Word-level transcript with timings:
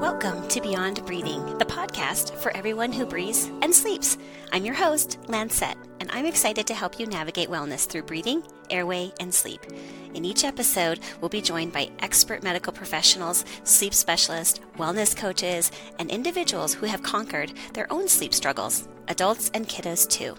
Welcome 0.00 0.48
to 0.48 0.62
Beyond 0.62 1.04
Breathing, 1.04 1.58
the 1.58 1.66
podcast 1.66 2.34
for 2.36 2.56
everyone 2.56 2.90
who 2.90 3.04
breathes 3.04 3.50
and 3.60 3.72
sleeps. 3.72 4.16
I'm 4.50 4.64
your 4.64 4.74
host, 4.74 5.18
Lancette, 5.26 5.76
and 6.00 6.10
I'm 6.10 6.24
excited 6.24 6.66
to 6.68 6.74
help 6.74 6.98
you 6.98 7.04
navigate 7.04 7.50
wellness 7.50 7.86
through 7.86 8.04
breathing, 8.04 8.42
airway, 8.70 9.12
and 9.20 9.32
sleep. 9.32 9.60
In 10.14 10.24
each 10.24 10.42
episode, 10.42 11.00
we'll 11.20 11.28
be 11.28 11.42
joined 11.42 11.74
by 11.74 11.90
expert 11.98 12.42
medical 12.42 12.72
professionals, 12.72 13.44
sleep 13.64 13.92
specialists, 13.92 14.58
wellness 14.78 15.14
coaches, 15.14 15.70
and 15.98 16.10
individuals 16.10 16.72
who 16.72 16.86
have 16.86 17.02
conquered 17.02 17.52
their 17.74 17.92
own 17.92 18.08
sleep 18.08 18.32
struggles, 18.32 18.88
adults 19.10 19.50
and 19.52 19.68
kiddos 19.68 20.08
too. 20.08 20.36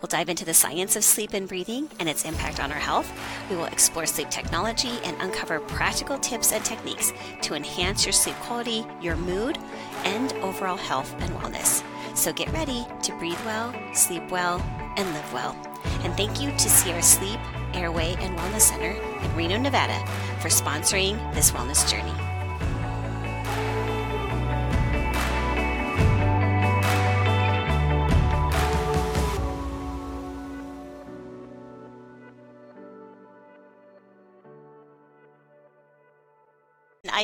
We'll 0.00 0.08
dive 0.08 0.28
into 0.28 0.44
the 0.44 0.54
science 0.54 0.96
of 0.96 1.04
sleep 1.04 1.34
and 1.34 1.46
breathing 1.46 1.88
and 2.00 2.08
its 2.08 2.24
impact 2.24 2.58
on 2.58 2.72
our 2.72 2.78
health. 2.78 3.10
We 3.50 3.56
will 3.56 3.66
explore 3.66 4.06
sleep 4.06 4.30
technology 4.30 4.98
and 5.04 5.20
uncover 5.20 5.60
practical 5.60 6.18
tips 6.18 6.52
and 6.52 6.64
techniques 6.64 7.12
to 7.42 7.54
enhance 7.54 8.04
your 8.06 8.12
sleep 8.12 8.36
quality, 8.36 8.84
your 9.00 9.16
mood, 9.16 9.58
and 10.04 10.32
overall 10.34 10.78
health 10.78 11.14
and 11.20 11.30
wellness. 11.34 11.84
So 12.16 12.32
get 12.32 12.50
ready 12.52 12.86
to 13.02 13.12
breathe 13.18 13.44
well, 13.44 13.74
sleep 13.92 14.30
well, 14.30 14.60
and 14.96 15.12
live 15.12 15.32
well. 15.32 15.54
And 16.02 16.16
thank 16.16 16.40
you 16.40 16.50
to 16.50 16.70
Sierra 16.70 17.02
Sleep, 17.02 17.38
Airway, 17.74 18.14
and 18.20 18.38
Wellness 18.38 18.62
Center 18.62 18.92
in 19.22 19.36
Reno, 19.36 19.58
Nevada 19.58 19.98
for 20.40 20.48
sponsoring 20.48 21.34
this 21.34 21.50
wellness 21.50 21.88
journey. 21.90 22.33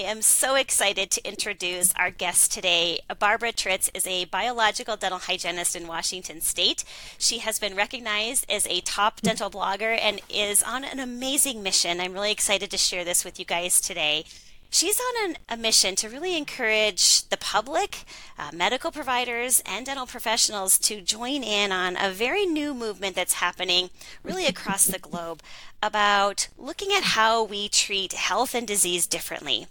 Am 0.01 0.23
so 0.23 0.55
excited 0.55 1.11
to 1.11 1.29
introduce 1.29 1.93
our 1.95 2.11
guest 2.11 2.53
today. 2.53 3.01
Barbara 3.19 3.53
Tritz 3.53 3.91
is 3.95 4.07
a 4.07 4.25
biological 4.27 4.97
dental 4.97 5.19
hygienist 5.19 5.77
in 5.77 5.87
Washington 5.87 6.41
State. 6.41 6.85
She 7.19 7.39
has 7.39 7.59
been 7.59 7.77
recognized 7.77 8.51
as 8.51 8.67
a 8.67 8.81
top 8.81 9.21
dental 9.21 9.51
blogger 9.51 9.99
and 10.01 10.21
is 10.29 10.63
on 10.63 10.85
an 10.85 11.01
amazing 11.01 11.63
mission. 11.63 12.01
I'm 12.01 12.13
really 12.13 12.33
excited 12.33 12.71
to 12.71 12.79
share 12.79 13.05
this 13.05 13.25
with 13.25 13.39
you 13.39 13.45
guys 13.45 13.81
today. 13.81 14.25
She's 14.73 15.01
on 15.01 15.31
an, 15.31 15.37
a 15.49 15.57
mission 15.57 15.97
to 15.97 16.09
really 16.09 16.37
encourage 16.37 17.29
the 17.29 17.37
public, 17.37 18.05
uh, 18.39 18.51
medical 18.55 18.93
providers, 18.93 19.61
and 19.67 19.85
dental 19.85 20.07
professionals 20.07 20.79
to 20.81 21.01
join 21.01 21.43
in 21.43 21.73
on 21.73 21.97
a 21.97 22.13
very 22.13 22.47
new 22.47 22.73
movement 22.73 23.17
that's 23.17 23.35
happening 23.35 23.91
really 24.23 24.47
across 24.47 24.85
the 24.85 25.01
globe 25.01 25.43
about 25.83 26.49
looking 26.59 26.93
at 26.93 27.03
how 27.03 27.43
we 27.43 27.69
treat 27.69 28.13
health 28.13 28.55
and 28.55 28.67
disease 28.67 29.07
differently. 29.07 29.67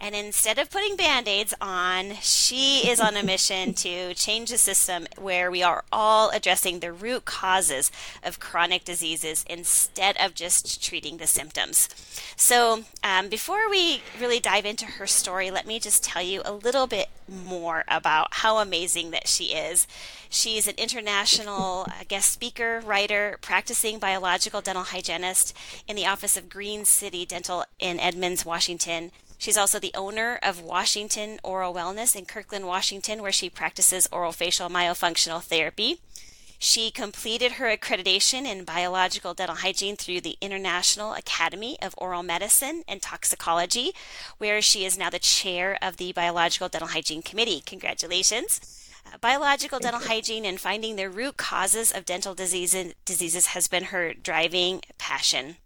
And 0.00 0.14
instead 0.14 0.58
of 0.58 0.70
putting 0.70 0.96
band 0.96 1.28
aids 1.28 1.54
on, 1.60 2.14
she 2.20 2.88
is 2.88 3.00
on 3.00 3.16
a 3.16 3.22
mission 3.34 3.72
to 3.74 4.12
change 4.14 4.50
the 4.50 4.58
system 4.58 5.06
where 5.16 5.50
we 5.50 5.62
are 5.62 5.84
all 5.90 6.30
addressing 6.30 6.80
the 6.80 6.92
root 6.92 7.24
causes 7.24 7.90
of 8.22 8.40
chronic 8.40 8.84
diseases 8.84 9.44
instead 9.48 10.16
of 10.18 10.34
just 10.34 10.82
treating 10.82 11.16
the 11.16 11.26
symptoms. 11.26 11.88
So, 12.36 12.84
um, 13.02 13.28
before 13.28 13.70
we 13.70 14.02
really 14.20 14.40
dive 14.40 14.66
into 14.66 14.84
her 14.84 15.06
story, 15.06 15.50
let 15.50 15.66
me 15.66 15.78
just 15.78 16.04
tell 16.04 16.22
you 16.22 16.42
a 16.44 16.52
little 16.52 16.86
bit 16.86 17.08
more 17.28 17.84
about 17.88 18.28
how 18.32 18.58
amazing 18.58 19.10
that 19.12 19.28
she 19.28 19.54
is. 19.54 19.86
She's 20.34 20.66
an 20.66 20.74
international 20.78 21.82
uh, 21.82 22.02
guest 22.08 22.32
speaker, 22.32 22.80
writer, 22.84 23.38
practicing 23.40 24.00
biological 24.00 24.60
dental 24.60 24.82
hygienist 24.82 25.56
in 25.86 25.94
the 25.94 26.06
office 26.06 26.36
of 26.36 26.48
Green 26.48 26.84
City 26.84 27.24
Dental 27.24 27.64
in 27.78 28.00
Edmonds, 28.00 28.44
Washington. 28.44 29.12
She's 29.38 29.56
also 29.56 29.78
the 29.78 29.94
owner 29.94 30.40
of 30.42 30.60
Washington 30.60 31.38
Oral 31.44 31.72
Wellness 31.72 32.16
in 32.16 32.24
Kirkland, 32.24 32.66
Washington, 32.66 33.22
where 33.22 33.30
she 33.30 33.48
practices 33.48 34.08
oral 34.10 34.32
facial 34.32 34.68
myofunctional 34.68 35.40
therapy. 35.40 36.00
She 36.58 36.90
completed 36.90 37.52
her 37.52 37.66
accreditation 37.66 38.44
in 38.44 38.64
biological 38.64 39.34
dental 39.34 39.58
hygiene 39.58 39.94
through 39.94 40.22
the 40.22 40.36
International 40.40 41.12
Academy 41.12 41.78
of 41.80 41.94
Oral 41.96 42.24
Medicine 42.24 42.82
and 42.88 43.00
Toxicology, 43.00 43.92
where 44.38 44.60
she 44.60 44.84
is 44.84 44.98
now 44.98 45.10
the 45.10 45.20
chair 45.20 45.78
of 45.80 45.96
the 45.96 46.12
Biological 46.12 46.68
Dental 46.68 46.88
Hygiene 46.88 47.22
Committee. 47.22 47.62
Congratulations 47.64 48.83
biological 49.20 49.78
dental 49.78 50.02
hygiene 50.02 50.44
and 50.44 50.60
finding 50.60 50.96
the 50.96 51.08
root 51.08 51.36
causes 51.36 51.90
of 51.90 52.04
dental 52.04 52.34
disease, 52.34 52.76
diseases 53.04 53.48
has 53.48 53.68
been 53.68 53.84
her 53.84 54.12
driving 54.14 54.82
passion. 54.98 55.56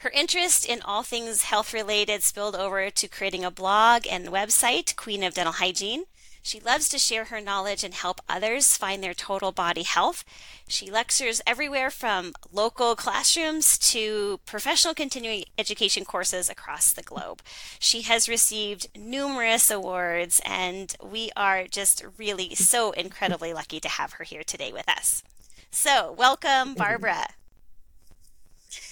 Her 0.00 0.10
interest 0.10 0.66
in 0.66 0.82
all 0.82 1.02
things 1.02 1.44
health 1.44 1.72
related 1.72 2.22
spilled 2.22 2.56
over 2.56 2.90
to 2.90 3.08
creating 3.08 3.44
a 3.44 3.50
blog 3.50 4.06
and 4.06 4.28
website, 4.28 4.96
Queen 4.96 5.22
of 5.22 5.34
Dental 5.34 5.54
Hygiene. 5.54 6.04
She 6.44 6.60
loves 6.60 6.90
to 6.90 6.98
share 6.98 7.24
her 7.24 7.40
knowledge 7.40 7.82
and 7.82 7.94
help 7.94 8.20
others 8.28 8.76
find 8.76 9.02
their 9.02 9.14
total 9.14 9.50
body 9.50 9.82
health. 9.82 10.26
She 10.68 10.90
lectures 10.90 11.40
everywhere 11.46 11.88
from 11.88 12.34
local 12.52 12.94
classrooms 12.94 13.78
to 13.92 14.40
professional 14.44 14.92
continuing 14.92 15.44
education 15.56 16.04
courses 16.04 16.50
across 16.50 16.92
the 16.92 17.02
globe. 17.02 17.40
She 17.78 18.02
has 18.02 18.28
received 18.28 18.88
numerous 18.94 19.70
awards, 19.70 20.42
and 20.44 20.94
we 21.02 21.30
are 21.34 21.64
just 21.66 22.04
really 22.18 22.54
so 22.54 22.90
incredibly 22.90 23.54
lucky 23.54 23.80
to 23.80 23.88
have 23.88 24.12
her 24.12 24.24
here 24.24 24.44
today 24.44 24.70
with 24.70 24.86
us. 24.86 25.22
So, 25.70 26.12
welcome, 26.12 26.74
Barbara. 26.74 27.24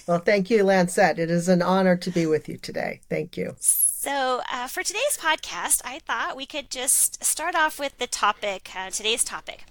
Well, 0.07 0.19
thank 0.19 0.49
you, 0.49 0.63
Lancette. 0.63 1.19
It 1.19 1.29
is 1.29 1.47
an 1.47 1.61
honor 1.61 1.97
to 1.97 2.09
be 2.09 2.25
with 2.25 2.49
you 2.49 2.57
today. 2.57 3.01
Thank 3.09 3.37
you. 3.37 3.55
So, 4.03 4.41
uh, 4.51 4.67
for 4.67 4.83
today's 4.83 5.17
podcast, 5.17 5.81
I 5.85 5.99
thought 5.99 6.35
we 6.35 6.45
could 6.45 6.69
just 6.69 7.23
start 7.23 7.55
off 7.55 7.79
with 7.79 7.99
the 7.99 8.05
topic, 8.05 8.69
uh, 8.75 8.89
today's 8.89 9.23
topic. 9.23 9.63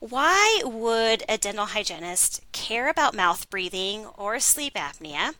Why 0.00 0.62
would 0.64 1.22
a 1.28 1.36
dental 1.36 1.66
hygienist 1.66 2.40
care 2.52 2.88
about 2.88 3.14
mouth 3.14 3.50
breathing 3.50 4.06
or 4.16 4.40
sleep 4.40 4.72
apnea? 4.72 5.34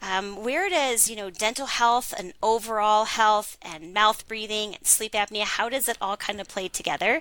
Um, 0.00 0.42
where 0.42 0.70
does, 0.70 1.10
you 1.10 1.16
know, 1.16 1.28
dental 1.28 1.66
health 1.66 2.14
and 2.16 2.32
overall 2.42 3.04
health 3.04 3.58
and 3.60 3.92
mouth 3.92 4.26
breathing 4.26 4.76
and 4.76 4.86
sleep 4.86 5.12
apnea, 5.12 5.44
how 5.44 5.68
does 5.68 5.86
it 5.86 5.98
all 6.00 6.16
kind 6.16 6.40
of 6.40 6.48
play 6.48 6.68
together? 6.68 7.20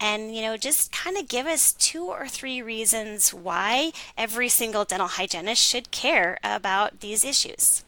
And, 0.00 0.34
you 0.34 0.42
know, 0.42 0.56
just 0.56 0.90
kind 0.90 1.16
of 1.18 1.28
give 1.28 1.46
us 1.46 1.72
two 1.72 2.06
or 2.06 2.26
three 2.26 2.60
reasons 2.60 3.32
why 3.32 3.92
every 4.18 4.48
single 4.48 4.84
dental 4.84 5.06
hygienist 5.06 5.62
should 5.62 5.92
care 5.92 6.40
about 6.42 6.98
these 6.98 7.24
issues. 7.24 7.84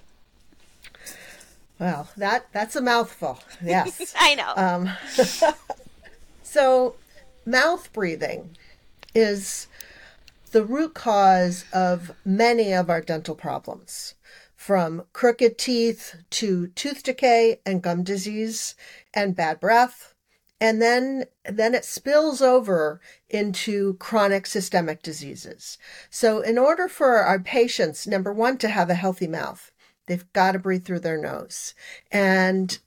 Well, 1.82 2.08
that 2.16 2.46
that's 2.52 2.76
a 2.76 2.80
mouthful. 2.80 3.40
Yes, 3.60 4.14
I 4.16 4.36
know. 4.36 4.52
Um, 4.54 4.90
so, 6.44 6.94
mouth 7.44 7.92
breathing 7.92 8.56
is 9.16 9.66
the 10.52 10.64
root 10.64 10.94
cause 10.94 11.64
of 11.72 12.12
many 12.24 12.72
of 12.72 12.88
our 12.88 13.00
dental 13.00 13.34
problems, 13.34 14.14
from 14.54 15.06
crooked 15.12 15.58
teeth 15.58 16.14
to 16.30 16.68
tooth 16.68 17.02
decay 17.02 17.58
and 17.66 17.82
gum 17.82 18.04
disease 18.04 18.76
and 19.12 19.34
bad 19.34 19.58
breath. 19.58 20.14
And 20.60 20.80
then, 20.80 21.24
then 21.44 21.74
it 21.74 21.84
spills 21.84 22.40
over 22.40 23.00
into 23.28 23.94
chronic 23.94 24.46
systemic 24.46 25.02
diseases. 25.02 25.78
So 26.08 26.42
in 26.42 26.58
order 26.58 26.86
for 26.86 27.16
our 27.16 27.40
patients, 27.40 28.06
number 28.06 28.32
one, 28.32 28.56
to 28.58 28.68
have 28.68 28.88
a 28.88 28.94
healthy 28.94 29.26
mouth, 29.26 29.71
They've 30.06 30.30
got 30.32 30.52
to 30.52 30.58
breathe 30.58 30.84
through 30.84 31.00
their 31.00 31.18
nose. 31.18 31.74
And, 32.10 32.78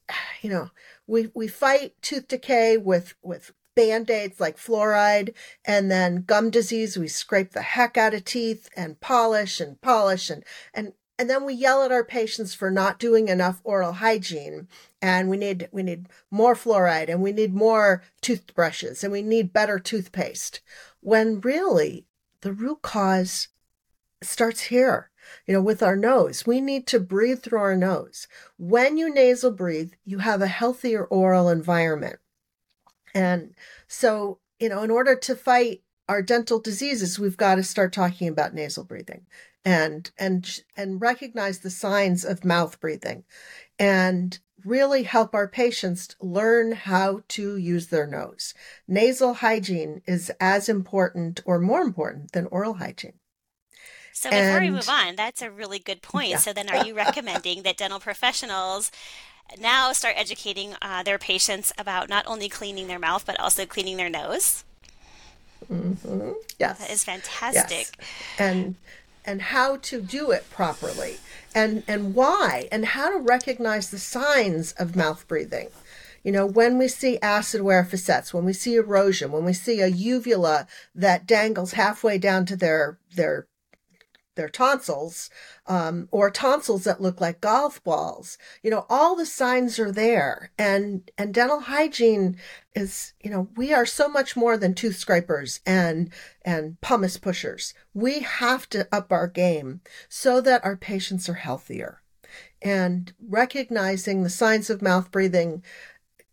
you 0.42 0.50
know, 0.50 0.72
we, 1.08 1.32
we 1.34 1.48
fight 1.48 1.94
tooth 2.02 2.28
decay 2.28 2.78
with, 2.78 3.16
with 3.22 3.52
band-aids 3.76 4.40
like 4.40 4.58
fluoride 4.58 5.34
and 5.66 5.92
then 5.92 6.24
gum 6.24 6.50
disease. 6.50 6.98
We 6.98 7.08
scrape 7.08 7.52
the 7.52 7.62
heck 7.62 7.98
out 7.98 8.14
of 8.14 8.26
teeth 8.26 8.70
and 8.76 9.00
polish 9.00 9.60
and 9.60 9.80
polish 9.82 10.30
and, 10.30 10.44
and, 10.74 10.94
and 11.18 11.30
then 11.30 11.46
we 11.46 11.54
yell 11.54 11.84
at 11.84 11.92
our 11.92 12.04
patients 12.04 12.54
for 12.54 12.70
not 12.70 13.00
doing 13.00 13.28
enough 13.28 13.62
oral 13.64 13.94
hygiene 13.94 14.68
and 15.02 15.30
we 15.30 15.38
need 15.38 15.70
we 15.72 15.84
need 15.84 16.08
more 16.30 16.56
fluoride 16.56 17.10
and 17.10 17.22
we 17.22 17.32
need 17.32 17.54
more 17.54 18.04
toothbrushes 18.22 19.04
and 19.04 19.12
we 19.12 19.22
need 19.22 19.54
better 19.54 19.80
toothpaste 19.80 20.60
when 21.00 21.40
really 21.42 22.06
the 22.42 22.52
root 22.52 22.82
cause 22.82 23.48
starts 24.22 24.64
here 24.64 25.10
you 25.46 25.54
know, 25.54 25.62
with 25.62 25.84
our 25.84 25.96
nose. 25.96 26.46
We 26.46 26.62
need 26.62 26.88
to 26.88 27.00
breathe 27.00 27.42
through 27.42 27.60
our 27.60 27.76
nose. 27.76 28.28
When 28.58 28.98
you 28.98 29.14
nasal 29.14 29.52
breathe, 29.52 29.94
you 30.04 30.20
have 30.20 30.42
a 30.42 30.48
healthier 30.48 31.06
oral 31.06 31.50
environment. 31.50 32.20
And 33.14 33.56
so, 33.88 34.40
you 34.60 34.70
know, 34.70 34.84
in 34.84 34.92
order 34.92 35.16
to 35.16 35.36
fight 35.36 35.82
our 36.08 36.22
dental 36.22 36.60
diseases, 36.60 37.18
we've 37.18 37.38
got 37.38 37.56
to 37.56 37.64
start 37.64 37.94
talking 37.94 38.28
about 38.28 38.54
nasal 38.54 38.84
breathing 38.84 39.26
and 39.64 40.12
and 40.18 40.62
and 40.78 41.02
recognize 41.02 41.60
the 41.60 41.72
signs 41.72 42.24
of 42.24 42.46
mouth 42.46 42.80
breathing 42.80 43.24
and 43.80 44.40
really 44.64 45.04
help 45.04 45.34
our 45.34 45.48
patients 45.48 46.16
learn 46.20 46.72
how 46.72 47.22
to 47.28 47.56
use 47.58 47.88
their 47.88 48.08
nose. 48.08 48.54
Nasal 48.88 49.36
hygiene 49.36 50.02
is 50.08 50.32
as 50.40 50.68
important 50.68 51.42
or 51.46 51.60
more 51.60 51.82
important 51.82 52.32
than 52.32 52.48
oral 52.48 52.76
hygiene. 52.76 53.20
So 54.16 54.30
before 54.30 54.46
and, 54.46 54.66
we 54.66 54.72
move 54.72 54.88
on, 54.88 55.18
that's 55.18 55.42
a 55.42 55.52
really 55.52 55.78
good 55.78 56.02
point. 56.02 56.30
Yeah. 56.30 56.38
So 56.38 56.54
then 56.54 56.70
are 56.70 56.86
you 56.86 56.96
recommending 56.96 57.64
that 57.64 57.76
dental 57.76 58.00
professionals 58.00 58.90
now 59.60 59.92
start 59.92 60.16
educating 60.18 60.74
uh, 60.82 61.04
their 61.04 61.20
patients 61.20 61.74
about 61.78 62.08
not 62.08 62.26
only 62.26 62.48
cleaning 62.48 62.88
their 62.88 62.98
mouth 62.98 63.26
but 63.26 63.38
also 63.40 63.66
cleaning 63.66 63.98
their 63.98 64.10
nose. 64.10 64.64
Mm-hmm. 65.72 66.32
Yes, 66.58 66.80
that 66.80 66.90
is 66.90 67.04
fantastic. 67.04 67.88
Yes. 68.00 68.40
And 68.40 68.76
and 69.26 69.42
how 69.42 69.78
to 69.78 70.02
do 70.02 70.32
it 70.32 70.50
properly, 70.50 71.18
and 71.54 71.84
and 71.86 72.16
why, 72.16 72.70
and 72.72 72.86
how 72.86 73.10
to 73.10 73.18
recognize 73.18 73.90
the 73.90 74.00
signs 74.00 74.72
of 74.74 74.96
mouth 74.96 75.28
breathing. 75.28 75.70
You 76.24 76.32
know, 76.32 76.46
when 76.46 76.78
we 76.78 76.88
see 76.88 77.20
acid 77.20 77.62
wear 77.62 77.84
facets, 77.84 78.34
when 78.34 78.46
we 78.46 78.54
see 78.54 78.76
erosion, 78.76 79.32
when 79.32 79.44
we 79.44 79.54
see 79.54 79.82
a 79.82 79.88
uvula 79.88 80.68
that 80.94 81.28
dangles 81.28 81.74
halfway 81.74 82.18
down 82.18 82.46
to 82.46 82.56
their 82.56 82.98
their 83.16 83.48
their 84.36 84.50
tonsils, 84.50 85.30
um, 85.68 86.08
or 86.12 86.30
tonsils 86.30 86.84
that 86.84 87.02
look 87.02 87.20
like 87.20 87.42
golf 87.42 87.84
balls. 87.84 88.38
You 88.62 88.72
know, 88.72 88.86
all 88.90 89.16
the 89.16 89.26
signs 89.26 89.80
are 89.80 89.92
there. 89.92 90.52
And, 90.58 91.10
and 91.18 91.34
dental 91.34 91.62
hygiene 91.62 92.38
is, 92.76 93.14
you 93.22 93.30
know, 93.30 93.50
we 93.56 93.74
are 93.74 93.86
so 93.86 94.08
much 94.08 94.36
more 94.36 94.58
than 94.58 94.74
tooth 94.74 94.98
scrapers 94.98 95.62
and, 95.66 96.12
and 96.44 96.80
pumice 96.82 97.18
pushers. 97.18 97.74
We 97.94 98.20
have 98.20 98.70
to 98.70 98.88
up 98.92 99.12
our 99.12 99.28
game 99.28 99.82
so 100.10 100.42
that 100.42 100.64
our 100.64 100.78
patients 100.78 101.28
are 101.30 101.36
healthier. 101.36 102.02
And 102.62 103.14
recognizing 103.20 104.24
the 104.24 104.30
signs 104.30 104.70
of 104.70 104.82
mouth 104.82 105.12
breathing 105.12 105.64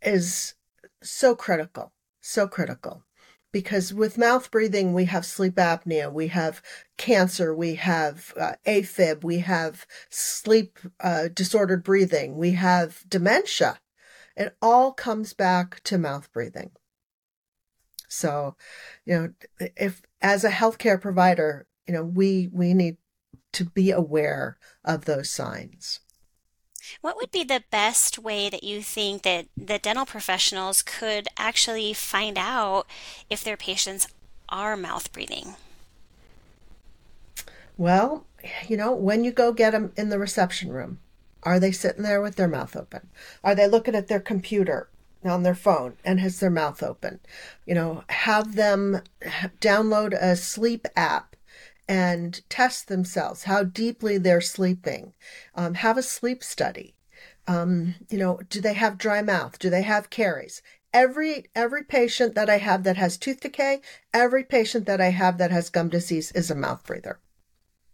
is 0.01 0.55
so 1.03 1.35
critical, 1.35 1.93
so 2.21 2.49
critical 2.49 3.05
because 3.53 3.93
with 3.93 4.19
mouth 4.19 4.51
breathing, 4.51 4.93
we 4.93 5.05
have 5.05 5.27
sleep 5.27 5.57
apnea, 5.57 6.11
we 6.11 6.29
have 6.29 6.63
cancer, 6.97 7.55
we 7.55 7.75
have 7.77 8.33
uh, 8.41 8.55
AFib, 8.67 9.23
we 9.23 9.39
have 9.39 9.87
sleep 10.09 10.79
uh, 11.01 11.29
disordered 11.33 11.85
breathing, 11.85 12.37
we 12.37 12.53
have 12.53 13.05
dementia. 13.09 13.79
It 14.37 14.57
all 14.63 14.93
comes 14.93 15.35
back 15.35 15.83
to 15.85 15.99
mouth 15.99 16.33
breathing. 16.33 16.71
So, 18.09 18.57
you 19.05 19.15
know, 19.59 19.69
if 19.77 20.03
as 20.21 20.45
a 20.45 20.51
healthcare 20.51 21.01
provider, 21.01 21.67
you 21.87 21.95
know, 21.95 22.05
we 22.05 22.49
we 22.53 22.75
need 22.75 22.97
to 23.53 23.65
be 23.65 23.91
aware 23.91 24.59
of 24.85 25.05
those 25.05 25.31
signs. 25.31 26.01
What 27.01 27.17
would 27.17 27.31
be 27.31 27.45
the 27.45 27.65
best 27.71 28.19
way 28.19 28.49
that 28.51 28.65
you 28.65 28.83
think 28.83 29.23
that 29.23 29.47
the 29.57 29.79
dental 29.79 30.07
professionals 30.07 30.83
could 30.83 31.29
actually 31.37 31.93
find 31.93 32.37
out 32.39 32.87
if 33.31 33.43
their 33.43 33.57
patients 33.57 34.09
are 34.49 34.77
mouth 34.77 35.13
breathing? 35.13 35.57
Well, 37.77 38.27
you 38.69 38.77
know, 38.77 38.93
when 38.93 39.25
you 39.25 39.33
go 39.33 39.53
get 39.53 39.71
them 39.71 39.93
in 39.97 40.11
the 40.11 40.19
reception 40.19 40.71
room, 40.71 40.99
are 41.43 41.59
they 41.59 41.73
sitting 41.73 42.03
there 42.03 42.21
with 42.21 42.37
their 42.37 42.49
mouth 42.49 42.77
open? 42.77 43.09
Are 43.43 43.55
they 43.55 43.67
looking 43.67 43.95
at 43.95 44.09
their 44.09 44.21
computer 44.21 44.89
on 45.25 45.43
their 45.43 45.55
phone 45.55 45.97
and 46.05 46.21
has 46.21 46.39
their 46.39 46.51
mouth 46.51 46.83
open? 46.83 47.21
You 47.67 47.75
know, 47.75 48.05
have 48.09 48.55
them 48.55 49.01
download 49.61 50.13
a 50.13 50.37
sleep 50.37 50.87
app 50.95 51.32
and 51.89 52.41
test 52.49 52.89
themselves 52.89 53.45
how 53.45 53.63
deeply 53.65 54.19
they're 54.19 54.41
sleeping. 54.41 55.13
Um, 55.55 55.75
have 55.75 55.99
a 55.99 56.03
sleep 56.03 56.43
study. 56.43 56.95
Um, 57.47 57.97
you 58.09 58.19
know, 58.19 58.41
do 58.49 58.61
they 58.61 58.75
have 58.75 58.99
dry 58.99 59.23
mouth? 59.23 59.59
Do 59.59 59.69
they 59.69 59.83
have 59.83 60.11
caries? 60.11 60.63
Every 60.95 61.47
every 61.55 61.85
patient 61.85 62.35
that 62.35 62.51
I 62.51 62.59
have 62.59 62.85
that 62.85 62.97
has 62.97 63.17
tooth 63.17 63.41
decay, 63.41 63.81
every 64.13 64.45
patient 64.45 64.87
that 64.87 65.01
I 65.01 65.09
have 65.09 65.39
that 65.39 65.51
has 65.51 65.71
gum 65.71 65.89
disease 65.89 66.31
is 66.33 66.51
a 66.51 66.55
mouth 66.55 66.85
breather 66.85 67.19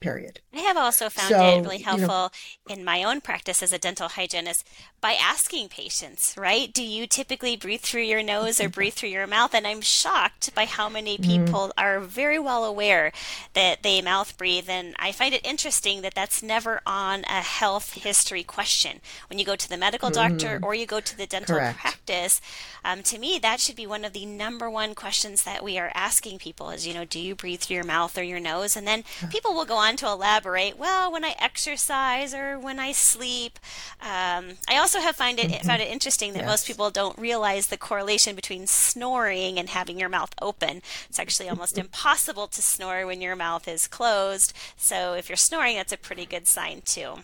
period. 0.00 0.40
I 0.54 0.60
have 0.60 0.76
also 0.76 1.08
found 1.08 1.28
so, 1.28 1.44
it 1.44 1.60
really 1.60 1.78
helpful 1.78 2.32
you 2.68 2.74
know, 2.74 2.80
in 2.80 2.84
my 2.84 3.04
own 3.04 3.20
practice 3.20 3.62
as 3.62 3.72
a 3.72 3.78
dental 3.78 4.08
hygienist 4.08 4.66
by 5.00 5.12
asking 5.12 5.68
patients, 5.68 6.34
right? 6.36 6.72
Do 6.72 6.82
you 6.82 7.06
typically 7.06 7.56
breathe 7.56 7.82
through 7.82 8.02
your 8.02 8.22
nose 8.22 8.60
or 8.60 8.68
breathe 8.68 8.94
through 8.94 9.10
your 9.10 9.26
mouth? 9.26 9.54
And 9.54 9.66
I'm 9.66 9.80
shocked 9.80 10.54
by 10.54 10.64
how 10.64 10.88
many 10.88 11.16
mm-hmm. 11.16 11.44
people 11.44 11.68
mm. 11.68 11.72
are 11.78 12.00
very 12.00 12.38
well 12.38 12.64
aware 12.64 13.12
that 13.54 13.82
they 13.82 14.02
mouth 14.02 14.36
breathe. 14.36 14.68
And 14.68 14.96
I 14.98 15.12
find 15.12 15.34
it 15.34 15.46
interesting 15.46 16.02
that 16.02 16.14
that's 16.14 16.42
never 16.42 16.80
on 16.84 17.24
a 17.24 17.42
health 17.42 17.94
history 17.94 18.42
question. 18.42 19.00
When 19.28 19.38
you 19.38 19.44
go 19.44 19.54
to 19.54 19.68
the 19.68 19.76
medical 19.76 20.10
doctor 20.10 20.58
mm. 20.58 20.64
or 20.64 20.74
you 20.74 20.86
go 20.86 21.00
to 21.00 21.16
the 21.16 21.26
dental 21.26 21.56
Correct. 21.56 21.78
practice, 21.78 22.40
um, 22.84 23.02
to 23.04 23.18
me, 23.18 23.38
that 23.40 23.60
should 23.60 23.76
be 23.76 23.86
one 23.86 24.04
of 24.04 24.12
the 24.12 24.26
number 24.26 24.68
one 24.68 24.94
questions 24.94 25.44
that 25.44 25.62
we 25.62 25.78
are 25.78 25.92
asking 25.94 26.38
people 26.38 26.70
is, 26.70 26.86
you 26.86 26.94
know, 26.94 27.04
do 27.04 27.20
you 27.20 27.34
breathe 27.34 27.60
through 27.60 27.76
your 27.76 27.84
mouth 27.84 28.18
or 28.18 28.22
your 28.22 28.40
nose? 28.40 28.76
And 28.76 28.86
then 28.86 29.04
people 29.30 29.54
will 29.54 29.64
go 29.64 29.76
on 29.76 29.87
to 29.96 30.06
elaborate, 30.06 30.78
well, 30.78 31.10
when 31.10 31.24
I 31.24 31.34
exercise 31.40 32.34
or 32.34 32.58
when 32.58 32.78
I 32.78 32.92
sleep. 32.92 33.58
Um, 34.00 34.58
I 34.68 34.78
also 34.78 35.00
have 35.00 35.16
find 35.16 35.38
it, 35.38 35.64
found 35.64 35.82
it 35.82 35.90
interesting 35.90 36.32
that 36.32 36.40
yes. 36.40 36.48
most 36.48 36.66
people 36.66 36.90
don't 36.90 37.18
realize 37.18 37.66
the 37.66 37.76
correlation 37.76 38.36
between 38.36 38.66
snoring 38.66 39.58
and 39.58 39.68
having 39.70 39.98
your 39.98 40.08
mouth 40.08 40.34
open. 40.40 40.82
It's 41.08 41.18
actually 41.18 41.48
almost 41.48 41.78
impossible 41.84 42.46
to 42.48 42.62
snore 42.62 43.06
when 43.06 43.20
your 43.20 43.36
mouth 43.36 43.66
is 43.66 43.86
closed. 43.86 44.52
So 44.76 45.14
if 45.14 45.28
you're 45.28 45.36
snoring, 45.36 45.76
that's 45.76 45.92
a 45.92 45.98
pretty 45.98 46.26
good 46.26 46.46
sign 46.46 46.82
too. 46.84 47.18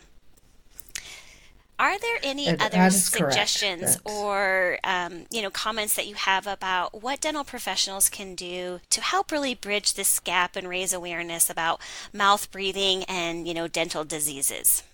Are 1.79 1.99
there 1.99 2.19
any 2.23 2.49
other 2.49 2.91
suggestions 2.91 3.99
or 4.05 4.79
um, 4.85 5.27
you 5.31 5.43
know 5.43 5.51
comments 5.51 5.97
that 5.97 6.07
you 6.07 6.15
have 6.15 6.47
about 6.47 7.03
what 7.03 7.21
dental 7.21 7.43
professionals 7.43 8.09
can 8.09 8.37
do 8.37 8.81
to 8.91 9.01
help 9.01 9.33
really 9.33 9.55
bridge 9.55 9.95
this 9.95 10.21
gap 10.21 10.55
and 10.55 10.69
raise 10.69 10.93
awareness 10.93 11.51
about 11.51 11.81
mouth 12.13 12.51
breathing 12.53 13.03
and 13.05 13.49
you 13.49 13.55
know 13.55 13.67
dental 13.67 14.05
diseases? 14.05 14.85